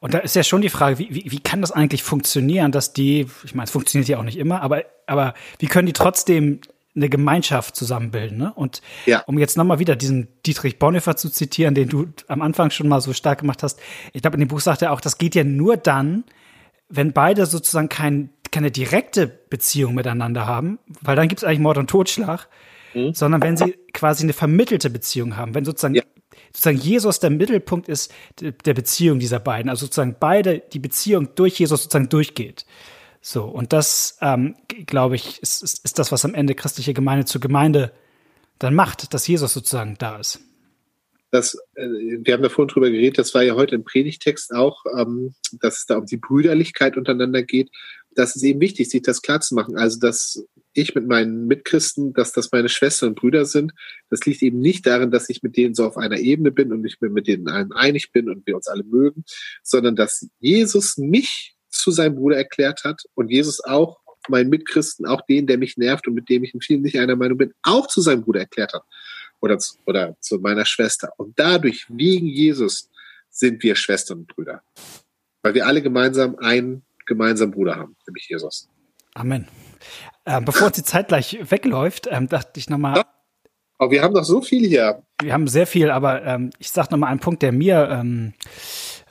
[0.00, 2.92] Und da ist ja schon die Frage, wie, wie, wie kann das eigentlich funktionieren, dass
[2.92, 6.60] die, ich meine, es funktioniert ja auch nicht immer, aber, aber wie können die trotzdem
[6.94, 8.38] eine Gemeinschaft zusammenbilden.
[8.38, 8.52] Ne?
[8.54, 9.22] Und ja.
[9.26, 13.00] um jetzt nochmal wieder diesen Dietrich Bonhoeffer zu zitieren, den du am Anfang schon mal
[13.00, 13.80] so stark gemacht hast,
[14.12, 16.24] ich glaube, in dem Buch sagt er auch, das geht ja nur dann,
[16.88, 21.78] wenn beide sozusagen kein, keine direkte Beziehung miteinander haben, weil dann gibt es eigentlich Mord
[21.78, 22.48] und Totschlag,
[22.92, 23.14] mhm.
[23.14, 26.02] sondern wenn sie quasi eine vermittelte Beziehung haben, wenn sozusagen, ja.
[26.48, 31.58] sozusagen Jesus der Mittelpunkt ist der Beziehung dieser beiden, also sozusagen beide die Beziehung durch
[31.58, 32.66] Jesus sozusagen durchgeht.
[33.24, 37.24] So, und das, ähm, glaube ich, ist, ist, ist das, was am Ende christliche Gemeinde
[37.24, 37.92] zur Gemeinde
[38.58, 40.40] dann macht, dass Jesus sozusagen da ist.
[41.30, 44.84] Das, äh, wir haben da vorhin drüber geredet, das war ja heute im Predigtext auch,
[44.98, 47.70] ähm, dass es da um die Brüderlichkeit untereinander geht.
[48.10, 49.76] Das ist eben wichtig, sich das klar zu machen.
[49.76, 53.72] Also, dass ich mit meinen Mitchristen, dass das meine Schwestern und Brüder sind,
[54.10, 56.84] das liegt eben nicht darin, dass ich mit denen so auf einer Ebene bin und
[56.84, 59.24] ich mit denen allen einig bin und wir uns alle mögen,
[59.62, 65.20] sondern dass Jesus mich zu seinem Bruder erklärt hat und Jesus auch meinen Mitchristen, auch
[65.22, 67.88] den, der mich nervt und mit dem ich in vielen nicht einer Meinung bin, auch
[67.88, 68.82] zu seinem Bruder erklärt hat.
[69.40, 71.12] Oder zu, oder zu meiner Schwester.
[71.16, 72.88] Und dadurch, wegen Jesus,
[73.28, 74.62] sind wir Schwestern und Brüder.
[75.42, 78.68] Weil wir alle gemeinsam einen gemeinsamen Bruder haben, nämlich Jesus.
[79.14, 79.48] Amen.
[80.24, 82.98] Ähm, bevor die Zeit gleich wegläuft, ähm, dachte ich nochmal.
[82.98, 83.04] Ja,
[83.78, 85.02] aber wir haben noch so viel hier.
[85.20, 88.34] Wir haben sehr viel, aber ähm, ich sage nochmal einen Punkt, der mir ähm,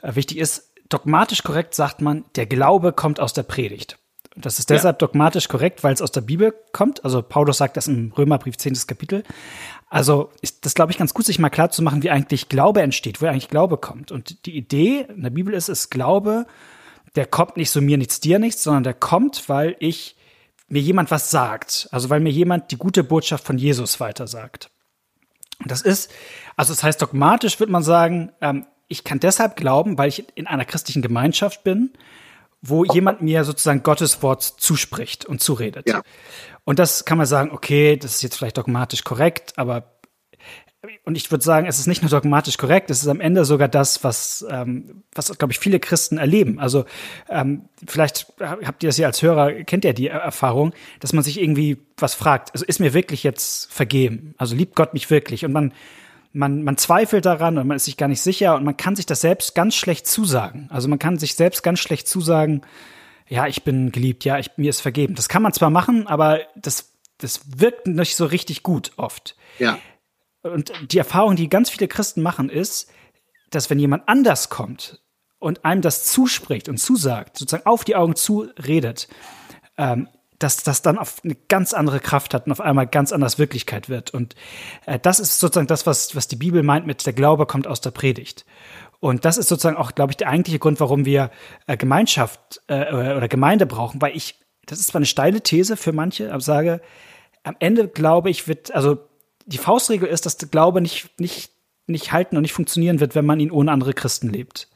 [0.00, 3.98] äh, wichtig ist dogmatisch korrekt sagt man, der Glaube kommt aus der Predigt.
[4.34, 5.06] Das ist deshalb ja.
[5.06, 7.04] dogmatisch korrekt, weil es aus der Bibel kommt.
[7.04, 8.74] Also Paulus sagt das im Römerbrief 10.
[8.86, 9.24] Kapitel.
[9.90, 12.80] Also ist das, glaube ich, ganz gut, sich mal klar zu machen, wie eigentlich Glaube
[12.80, 14.10] entsteht, wo eigentlich Glaube kommt.
[14.10, 16.46] Und die Idee in der Bibel ist, es Glaube,
[17.14, 20.16] der kommt nicht so mir nichts, dir nichts, sondern der kommt, weil ich
[20.68, 21.88] mir jemand was sagt.
[21.92, 24.70] Also weil mir jemand die gute Botschaft von Jesus weitersagt.
[25.66, 26.10] Das ist,
[26.56, 30.46] also das heißt, dogmatisch würde man sagen, ähm, ich kann deshalb glauben, weil ich in
[30.46, 31.90] einer christlichen Gemeinschaft bin,
[32.60, 35.88] wo jemand mir sozusagen Gottes Wort zuspricht und zuredet.
[35.88, 36.02] Ja.
[36.64, 39.88] Und das kann man sagen, okay, das ist jetzt vielleicht dogmatisch korrekt, aber
[41.04, 43.68] und ich würde sagen, es ist nicht nur dogmatisch korrekt, es ist am Ende sogar
[43.68, 46.58] das, was, ähm, was glaube ich, viele Christen erleben.
[46.58, 46.86] Also
[47.28, 51.40] ähm, vielleicht habt ihr das ja als Hörer, kennt ihr die Erfahrung, dass man sich
[51.40, 52.52] irgendwie was fragt.
[52.52, 54.34] Also ist mir wirklich jetzt vergeben?
[54.38, 55.44] Also liebt Gott mich wirklich?
[55.44, 55.72] Und man
[56.32, 59.06] man, man zweifelt daran und man ist sich gar nicht sicher und man kann sich
[59.06, 60.68] das selbst ganz schlecht zusagen.
[60.70, 62.62] Also man kann sich selbst ganz schlecht zusagen,
[63.28, 65.14] ja, ich bin geliebt, ja, ich, mir ist vergeben.
[65.14, 69.36] Das kann man zwar machen, aber das, das wirkt nicht so richtig gut oft.
[69.58, 69.78] Ja.
[70.42, 72.90] Und die Erfahrung, die ganz viele Christen machen, ist,
[73.50, 75.00] dass wenn jemand anders kommt
[75.38, 79.08] und einem das zuspricht und zusagt, sozusagen auf die Augen zuredet,
[79.78, 80.08] ähm,
[80.42, 83.88] dass das dann auf eine ganz andere Kraft hat und auf einmal ganz anders Wirklichkeit
[83.88, 84.12] wird.
[84.12, 84.34] Und
[84.86, 87.80] äh, das ist sozusagen das, was, was die Bibel meint mit der Glaube kommt aus
[87.80, 88.44] der Predigt.
[89.00, 91.30] Und das ist sozusagen auch, glaube ich, der eigentliche Grund, warum wir
[91.66, 95.92] äh, Gemeinschaft äh, oder Gemeinde brauchen, weil ich, das ist zwar eine steile These für
[95.92, 96.80] manche, aber sage,
[97.42, 98.98] am Ende glaube ich, wird, also
[99.46, 101.50] die Faustregel ist, dass der Glaube nicht, nicht,
[101.86, 104.68] nicht halten und nicht funktionieren wird, wenn man ihn ohne andere Christen lebt.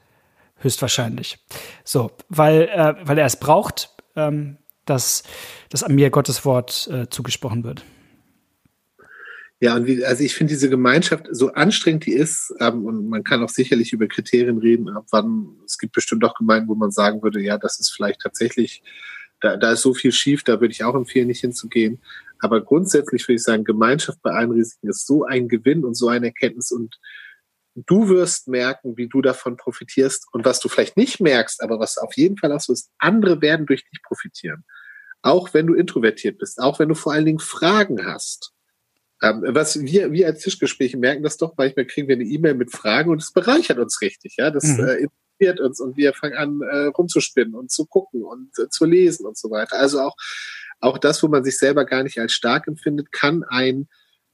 [0.57, 1.39] Höchstwahrscheinlich.
[1.83, 4.57] So, weil, äh, weil er es braucht, ähm,
[4.89, 5.23] dass,
[5.69, 7.83] dass mir Gottes Wort äh, zugesprochen wird.
[9.59, 13.23] Ja, und wie, also ich finde diese Gemeinschaft, so anstrengend die ist, ähm, und man
[13.23, 16.91] kann auch sicherlich über Kriterien reden, ab wann, es gibt bestimmt auch Gemeinden, wo man
[16.91, 18.83] sagen würde, ja, das ist vielleicht tatsächlich,
[19.41, 21.99] da, da ist so viel schief, da würde ich auch empfehlen, nicht hinzugehen.
[22.39, 26.07] Aber grundsätzlich würde ich sagen, Gemeinschaft bei allen Risiken ist so ein Gewinn und so
[26.07, 26.99] eine Erkenntnis und
[27.85, 31.97] du wirst merken, wie du davon profitierst und was du vielleicht nicht merkst, aber was
[31.97, 34.63] auf jeden Fall so ist, andere werden durch dich profitieren
[35.21, 38.53] auch wenn du introvertiert bist, auch wenn du vor allen Dingen Fragen hast.
[39.21, 42.71] Ähm, was wir, wir als Tischgespräche merken das doch, manchmal kriegen wir eine E-Mail mit
[42.71, 44.51] Fragen und es bereichert uns richtig, ja.
[44.51, 44.85] Das mhm.
[44.85, 48.85] äh, inspiriert uns und wir fangen an, äh, rumzuspinnen und zu gucken und äh, zu
[48.85, 49.77] lesen und so weiter.
[49.77, 50.15] Also auch,
[50.79, 53.87] auch das, wo man sich selber gar nicht als stark empfindet, kann ein,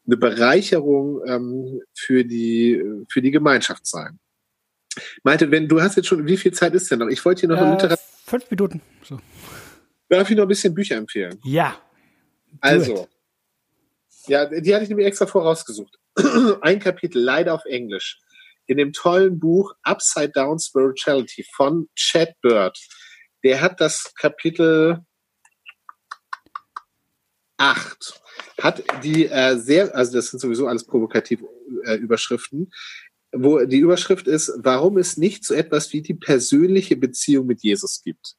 [0.05, 4.19] eine Bereicherung ähm, für, die, für die Gemeinschaft sein.
[5.23, 7.07] Meinte, wenn du hast jetzt schon, wie viel Zeit ist denn noch?
[7.07, 8.03] Ich wollte hier noch äh, eine Literatur.
[8.25, 8.81] Fünf Minuten.
[9.03, 9.19] So.
[10.09, 11.39] Darf ich noch ein bisschen Bücher empfehlen?
[11.43, 11.81] Ja,
[12.59, 13.07] Also,
[14.27, 15.97] ja, die hatte ich nämlich extra vorausgesucht.
[16.61, 18.19] Ein Kapitel, leider auf Englisch.
[18.65, 22.77] In dem tollen Buch Upside Down Spirituality von Chad Bird.
[23.43, 24.99] Der hat das Kapitel
[27.57, 28.22] 8
[28.61, 31.45] hat die äh, sehr, also das sind sowieso alles provokative
[31.85, 32.71] äh, Überschriften,
[33.31, 38.01] wo die Überschrift ist, warum es nicht so etwas wie die persönliche Beziehung mit Jesus
[38.03, 38.35] gibt.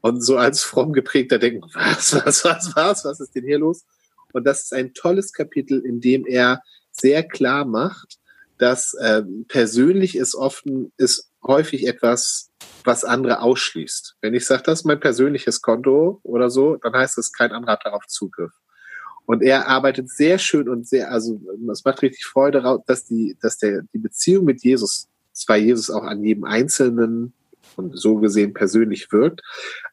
[0.00, 3.84] Und so als fromm geprägter denken, was, was, was, was, was ist denn hier los?
[4.32, 8.18] Und das ist ein tolles Kapitel, in dem er sehr klar macht,
[8.58, 10.64] dass äh, persönlich ist oft
[10.96, 12.50] ist häufig etwas,
[12.84, 14.16] was andere ausschließt.
[14.20, 17.72] Wenn ich sage, das ist mein persönliches Konto oder so, dann heißt es, kein anderer
[17.72, 18.52] hat darauf Zugriff.
[19.26, 21.40] Und er arbeitet sehr schön und sehr, also
[21.72, 26.04] es macht richtig Freude, dass die, dass der die Beziehung mit Jesus, zwar Jesus auch
[26.04, 27.32] an jedem Einzelnen
[27.76, 29.40] und so gesehen persönlich wirkt,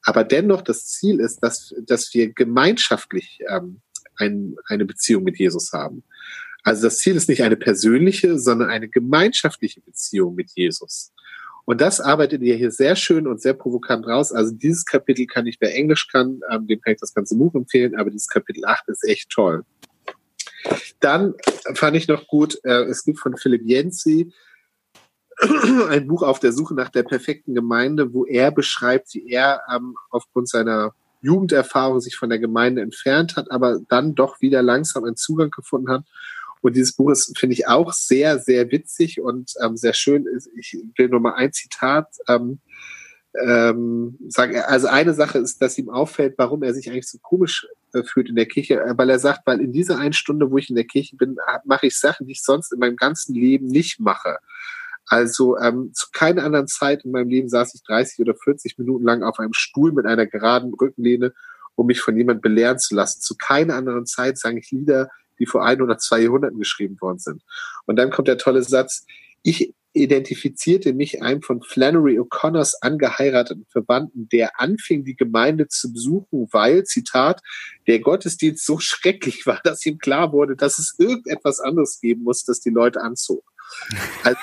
[0.03, 3.81] aber dennoch das Ziel ist, dass, dass wir gemeinschaftlich ähm,
[4.17, 6.03] ein, eine Beziehung mit Jesus haben.
[6.63, 11.11] Also das Ziel ist nicht eine persönliche, sondern eine gemeinschaftliche Beziehung mit Jesus.
[11.71, 14.33] Und das arbeitet ihr hier sehr schön und sehr provokant raus.
[14.33, 17.55] Also dieses Kapitel kann ich, wer Englisch kann, ähm, dem kann ich das ganze Buch
[17.55, 19.63] empfehlen, aber dieses Kapitel 8 ist echt toll.
[20.99, 21.33] Dann
[21.75, 24.33] fand ich noch gut, äh, es gibt von Philipp Jensi
[25.89, 29.95] ein Buch auf der Suche nach der perfekten Gemeinde, wo er beschreibt, wie er ähm,
[30.09, 35.15] aufgrund seiner Jugenderfahrung sich von der Gemeinde entfernt hat, aber dann doch wieder langsam einen
[35.15, 36.03] Zugang gefunden hat
[36.61, 40.25] und dieses Buch ist, finde ich, auch sehr, sehr witzig und ähm, sehr schön.
[40.57, 42.59] Ich will nur mal ein Zitat ähm,
[43.39, 44.57] ähm, sagen.
[44.57, 48.29] Also eine Sache ist, dass ihm auffällt, warum er sich eigentlich so komisch äh, fühlt
[48.29, 50.75] in der Kirche, äh, weil er sagt, weil in dieser einen Stunde, wo ich in
[50.75, 54.37] der Kirche bin, mache ich Sachen, die ich sonst in meinem ganzen Leben nicht mache.
[55.07, 59.03] Also ähm, zu keiner anderen Zeit in meinem Leben saß ich 30 oder 40 Minuten
[59.03, 61.33] lang auf einem Stuhl mit einer geraden Rückenlehne,
[61.75, 63.21] um mich von jemand belehren zu lassen.
[63.21, 65.09] Zu keiner anderen Zeit sang ich Lieder,
[65.41, 67.43] die vor ein oder zwei Jahrhunderten geschrieben worden sind.
[67.85, 69.05] Und dann kommt der tolle Satz,
[69.43, 76.47] ich identifizierte mich einem von Flannery O'Connors angeheirateten Verwandten, der anfing, die Gemeinde zu besuchen,
[76.51, 77.41] weil, Zitat,
[77.87, 82.45] der Gottesdienst so schrecklich war, dass ihm klar wurde, dass es irgendetwas anderes geben muss,
[82.45, 83.43] das die Leute anzog.
[84.23, 84.39] Also,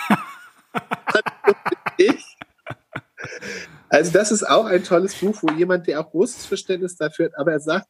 [3.89, 7.39] also das ist auch ein tolles Buch, wo jemand, der auch großes Verständnis dafür hat,
[7.39, 7.87] aber er sagt,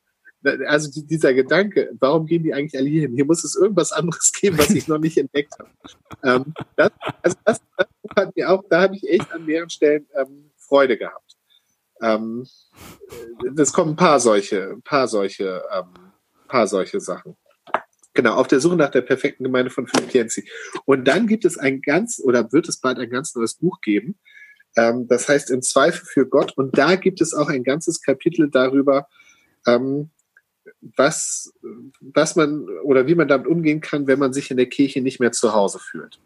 [0.66, 3.14] also dieser Gedanke, warum gehen die eigentlich alle hier hin?
[3.14, 5.70] Hier muss es irgendwas anderes geben, was ich noch nicht entdeckt habe.
[6.24, 6.90] Ähm, das,
[7.22, 10.96] also das, das hat mir auch, da habe ich echt an mehreren Stellen ähm, Freude
[10.96, 11.36] gehabt.
[12.00, 12.46] Ähm,
[13.54, 16.12] das kommen ein paar solche, ein paar solche, ähm,
[16.46, 17.36] paar solche Sachen.
[18.14, 20.48] Genau, auf der Suche nach der perfekten Gemeinde von Philipp Jensi.
[20.84, 24.18] Und dann gibt es ein ganz, oder wird es bald ein ganz neues Buch geben.
[24.76, 26.52] Ähm, das heißt Im Zweifel für Gott.
[26.56, 29.06] Und da gibt es auch ein ganzes Kapitel darüber,
[29.66, 30.10] ähm,
[30.80, 31.52] was,
[32.00, 35.20] was man oder wie man damit umgehen kann, wenn man sich in der Kirche nicht
[35.20, 36.18] mehr zu Hause fühlt.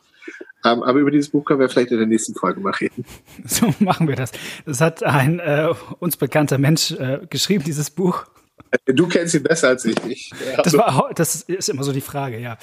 [0.65, 3.05] Ähm, aber über dieses Buch können wir vielleicht in der nächsten Folge mal reden.
[3.45, 4.31] So machen wir das.
[4.65, 8.27] Das hat ein äh, uns bekannter Mensch äh, geschrieben, dieses Buch.
[8.71, 9.97] Äh, du kennst ihn besser als ich.
[10.07, 10.63] ich ja.
[10.63, 12.59] das, war, das ist immer so die Frage, ja.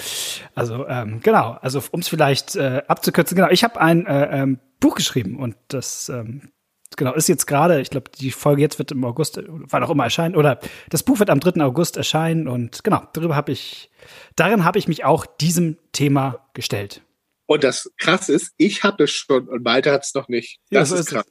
[0.56, 4.60] Also ähm, genau, also um es vielleicht äh, abzukürzen, genau, ich habe ein äh, ähm,
[4.80, 6.52] Buch geschrieben und das ähm,
[6.98, 10.04] genau, ist jetzt gerade, ich glaube, die Folge jetzt wird im August, wann auch immer
[10.04, 11.62] erscheinen, oder das Buch wird am 3.
[11.64, 13.90] August erscheinen und genau, darüber habe ich,
[14.36, 17.02] darin habe ich mich auch diesem Thema gestellt.
[17.46, 20.60] Und das krass ist, ich habe es schon und Malte hat es noch nicht.
[20.70, 21.24] Das ja, so ist, ist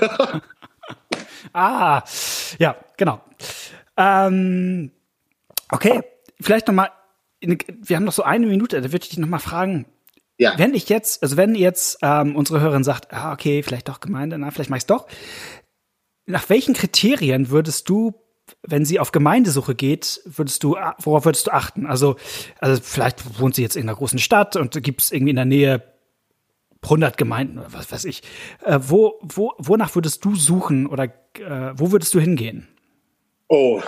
[0.00, 0.42] krass.
[1.52, 2.02] ah,
[2.58, 3.20] ja, genau.
[3.96, 4.90] Ähm,
[5.70, 6.02] okay,
[6.40, 6.90] vielleicht noch mal,
[7.40, 9.86] wir haben noch so eine Minute, da würde ich dich noch mal fragen,
[10.38, 10.54] ja.
[10.58, 14.36] Wenn ich jetzt, also wenn jetzt ähm, unsere Hörerin sagt, ah, okay, vielleicht doch Gemeinde,
[14.38, 15.06] na, vielleicht mach ich's doch.
[16.26, 18.14] Nach welchen Kriterien würdest du,
[18.62, 21.86] wenn sie auf Gemeindesuche geht, würdest du, worauf würdest du achten?
[21.86, 22.16] Also,
[22.58, 25.44] also vielleicht wohnt sie jetzt in einer großen Stadt und gibt es irgendwie in der
[25.46, 25.82] Nähe
[26.82, 28.22] 100 Gemeinden oder was weiß ich.
[28.62, 32.68] Äh, wo, wo, wonach würdest du suchen oder äh, wo würdest du hingehen?
[33.48, 33.80] Oh,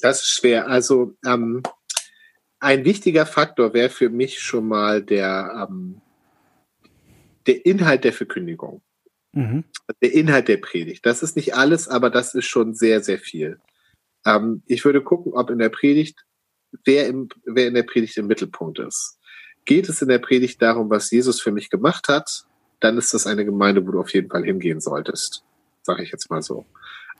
[0.00, 0.68] das ist schwer.
[0.68, 1.62] Also ähm,
[2.66, 6.00] ein wichtiger Faktor wäre für mich schon mal der, ähm,
[7.46, 8.82] der Inhalt der Verkündigung.
[9.32, 9.62] Mhm.
[10.02, 11.06] Der Inhalt der Predigt.
[11.06, 13.60] Das ist nicht alles, aber das ist schon sehr, sehr viel.
[14.26, 16.24] Ähm, ich würde gucken, ob in der Predigt,
[16.84, 19.20] wer, im, wer in der Predigt im Mittelpunkt ist.
[19.64, 22.46] Geht es in der Predigt darum, was Jesus für mich gemacht hat,
[22.80, 25.44] dann ist das eine Gemeinde, wo du auf jeden Fall hingehen solltest.
[25.82, 26.66] Sage ich jetzt mal so.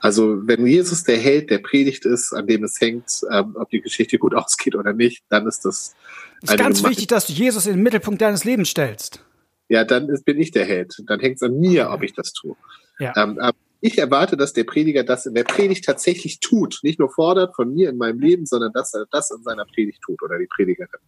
[0.01, 3.81] Also wenn Jesus der Held der Predigt ist, an dem es hängt, ähm, ob die
[3.81, 5.95] Geschichte gut ausgeht oder nicht, dann ist das.
[6.43, 9.25] Es ist ganz wichtig, dass du Jesus in den Mittelpunkt deines Lebens stellst.
[9.69, 11.03] Ja, dann ist, bin ich der Held.
[11.07, 12.57] Dann hängt es an mir, ob ich das tue.
[12.99, 13.13] Ja.
[13.17, 13.41] Ähm,
[13.81, 16.81] ich erwarte, dass der Prediger das in der Predigt tatsächlich tut.
[16.83, 20.03] Nicht nur fordert von mir in meinem Leben, sondern dass er das in seiner Predigt
[20.03, 21.01] tut oder die Predigerin.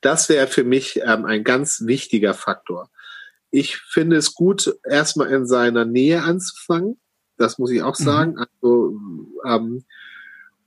[0.00, 2.90] Das wäre für mich ähm, ein ganz wichtiger Faktor.
[3.50, 6.98] Ich finde es gut, erstmal in seiner Nähe anzufangen.
[7.36, 8.04] Das muss ich auch mhm.
[8.04, 8.38] sagen.
[8.38, 9.00] Also,
[9.46, 9.84] ähm,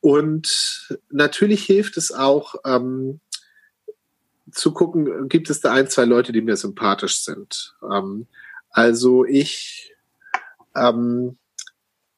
[0.02, 3.20] und natürlich hilft es auch, ähm,
[4.52, 7.76] zu gucken, gibt es da ein, zwei Leute, die mir sympathisch sind.
[7.84, 8.28] Ähm,
[8.70, 9.94] also ich,
[10.76, 11.38] ähm,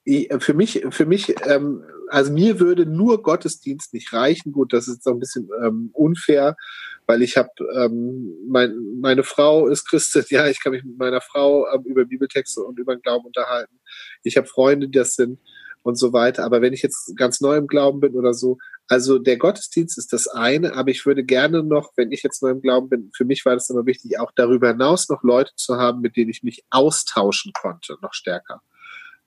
[0.03, 4.51] ich, für mich, für mich, ähm, also mir würde nur Gottesdienst nicht reichen.
[4.51, 6.57] Gut, das ist so ein bisschen ähm, unfair,
[7.05, 11.21] weil ich habe, ähm, mein, meine Frau ist Christin, ja, ich kann mich mit meiner
[11.21, 13.79] Frau ähm, über Bibeltexte und über den Glauben unterhalten.
[14.23, 15.39] Ich habe Freunde, die das sind
[15.83, 16.43] und so weiter.
[16.43, 20.13] Aber wenn ich jetzt ganz neu im Glauben bin oder so, also der Gottesdienst ist
[20.13, 23.25] das eine, aber ich würde gerne noch, wenn ich jetzt neu im Glauben bin, für
[23.25, 26.43] mich war das immer wichtig, auch darüber hinaus noch Leute zu haben, mit denen ich
[26.43, 28.61] mich austauschen konnte, noch stärker.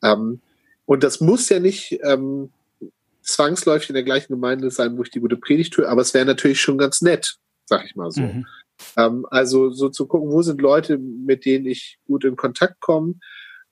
[0.03, 0.41] Ähm,
[0.85, 2.51] und das muss ja nicht ähm,
[3.23, 6.27] zwangsläufig in der gleichen Gemeinde sein, wo ich die gute Predigt tue, aber es wäre
[6.27, 8.23] natürlich schon ganz nett, sag ich mal so.
[8.23, 8.47] Mhm.
[8.97, 13.15] Ähm, also so zu gucken, wo sind Leute, mit denen ich gut in Kontakt komme,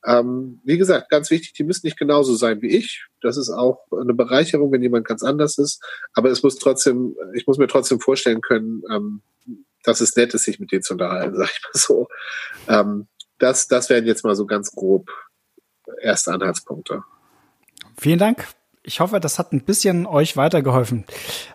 [0.07, 3.07] ähm, wie gesagt, ganz wichtig, die müssen nicht genauso sein wie ich.
[3.21, 5.83] Das ist auch eine Bereicherung, wenn jemand ganz anders ist.
[6.15, 9.23] Aber es muss trotzdem, ich muss mir trotzdem vorstellen können, ähm,
[9.83, 12.09] dass es nett ist, sich mit denen zu unterhalten, sag ich mal so.
[12.69, 13.09] Ähm,
[13.39, 15.11] das, das wären jetzt mal so ganz grob
[16.01, 17.03] erste Anhaltspunkte.
[17.99, 18.47] Vielen Dank.
[18.83, 21.05] Ich hoffe, das hat ein bisschen euch weitergeholfen.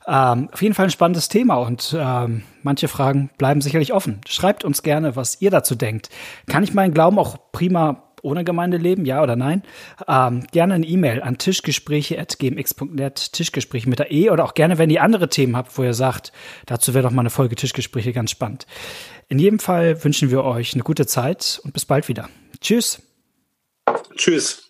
[0.05, 4.21] Ähm, auf jeden Fall ein spannendes Thema und ähm, manche Fragen bleiben sicherlich offen.
[4.27, 6.09] Schreibt uns gerne, was ihr dazu denkt.
[6.47, 9.63] Kann ich meinen Glauben auch prima ohne Gemeindeleben, ja oder nein?
[10.07, 15.03] Ähm, gerne eine E-Mail an tischgespräche.gmx.net, Tischgespräche mit der E oder auch gerne, wenn ihr
[15.03, 16.31] andere Themen habt, wo ihr sagt,
[16.65, 18.65] dazu wäre doch mal eine Folge Tischgespräche ganz spannend.
[19.29, 22.29] In jedem Fall wünschen wir euch eine gute Zeit und bis bald wieder.
[22.59, 23.01] Tschüss.
[24.15, 24.64] Tschüss.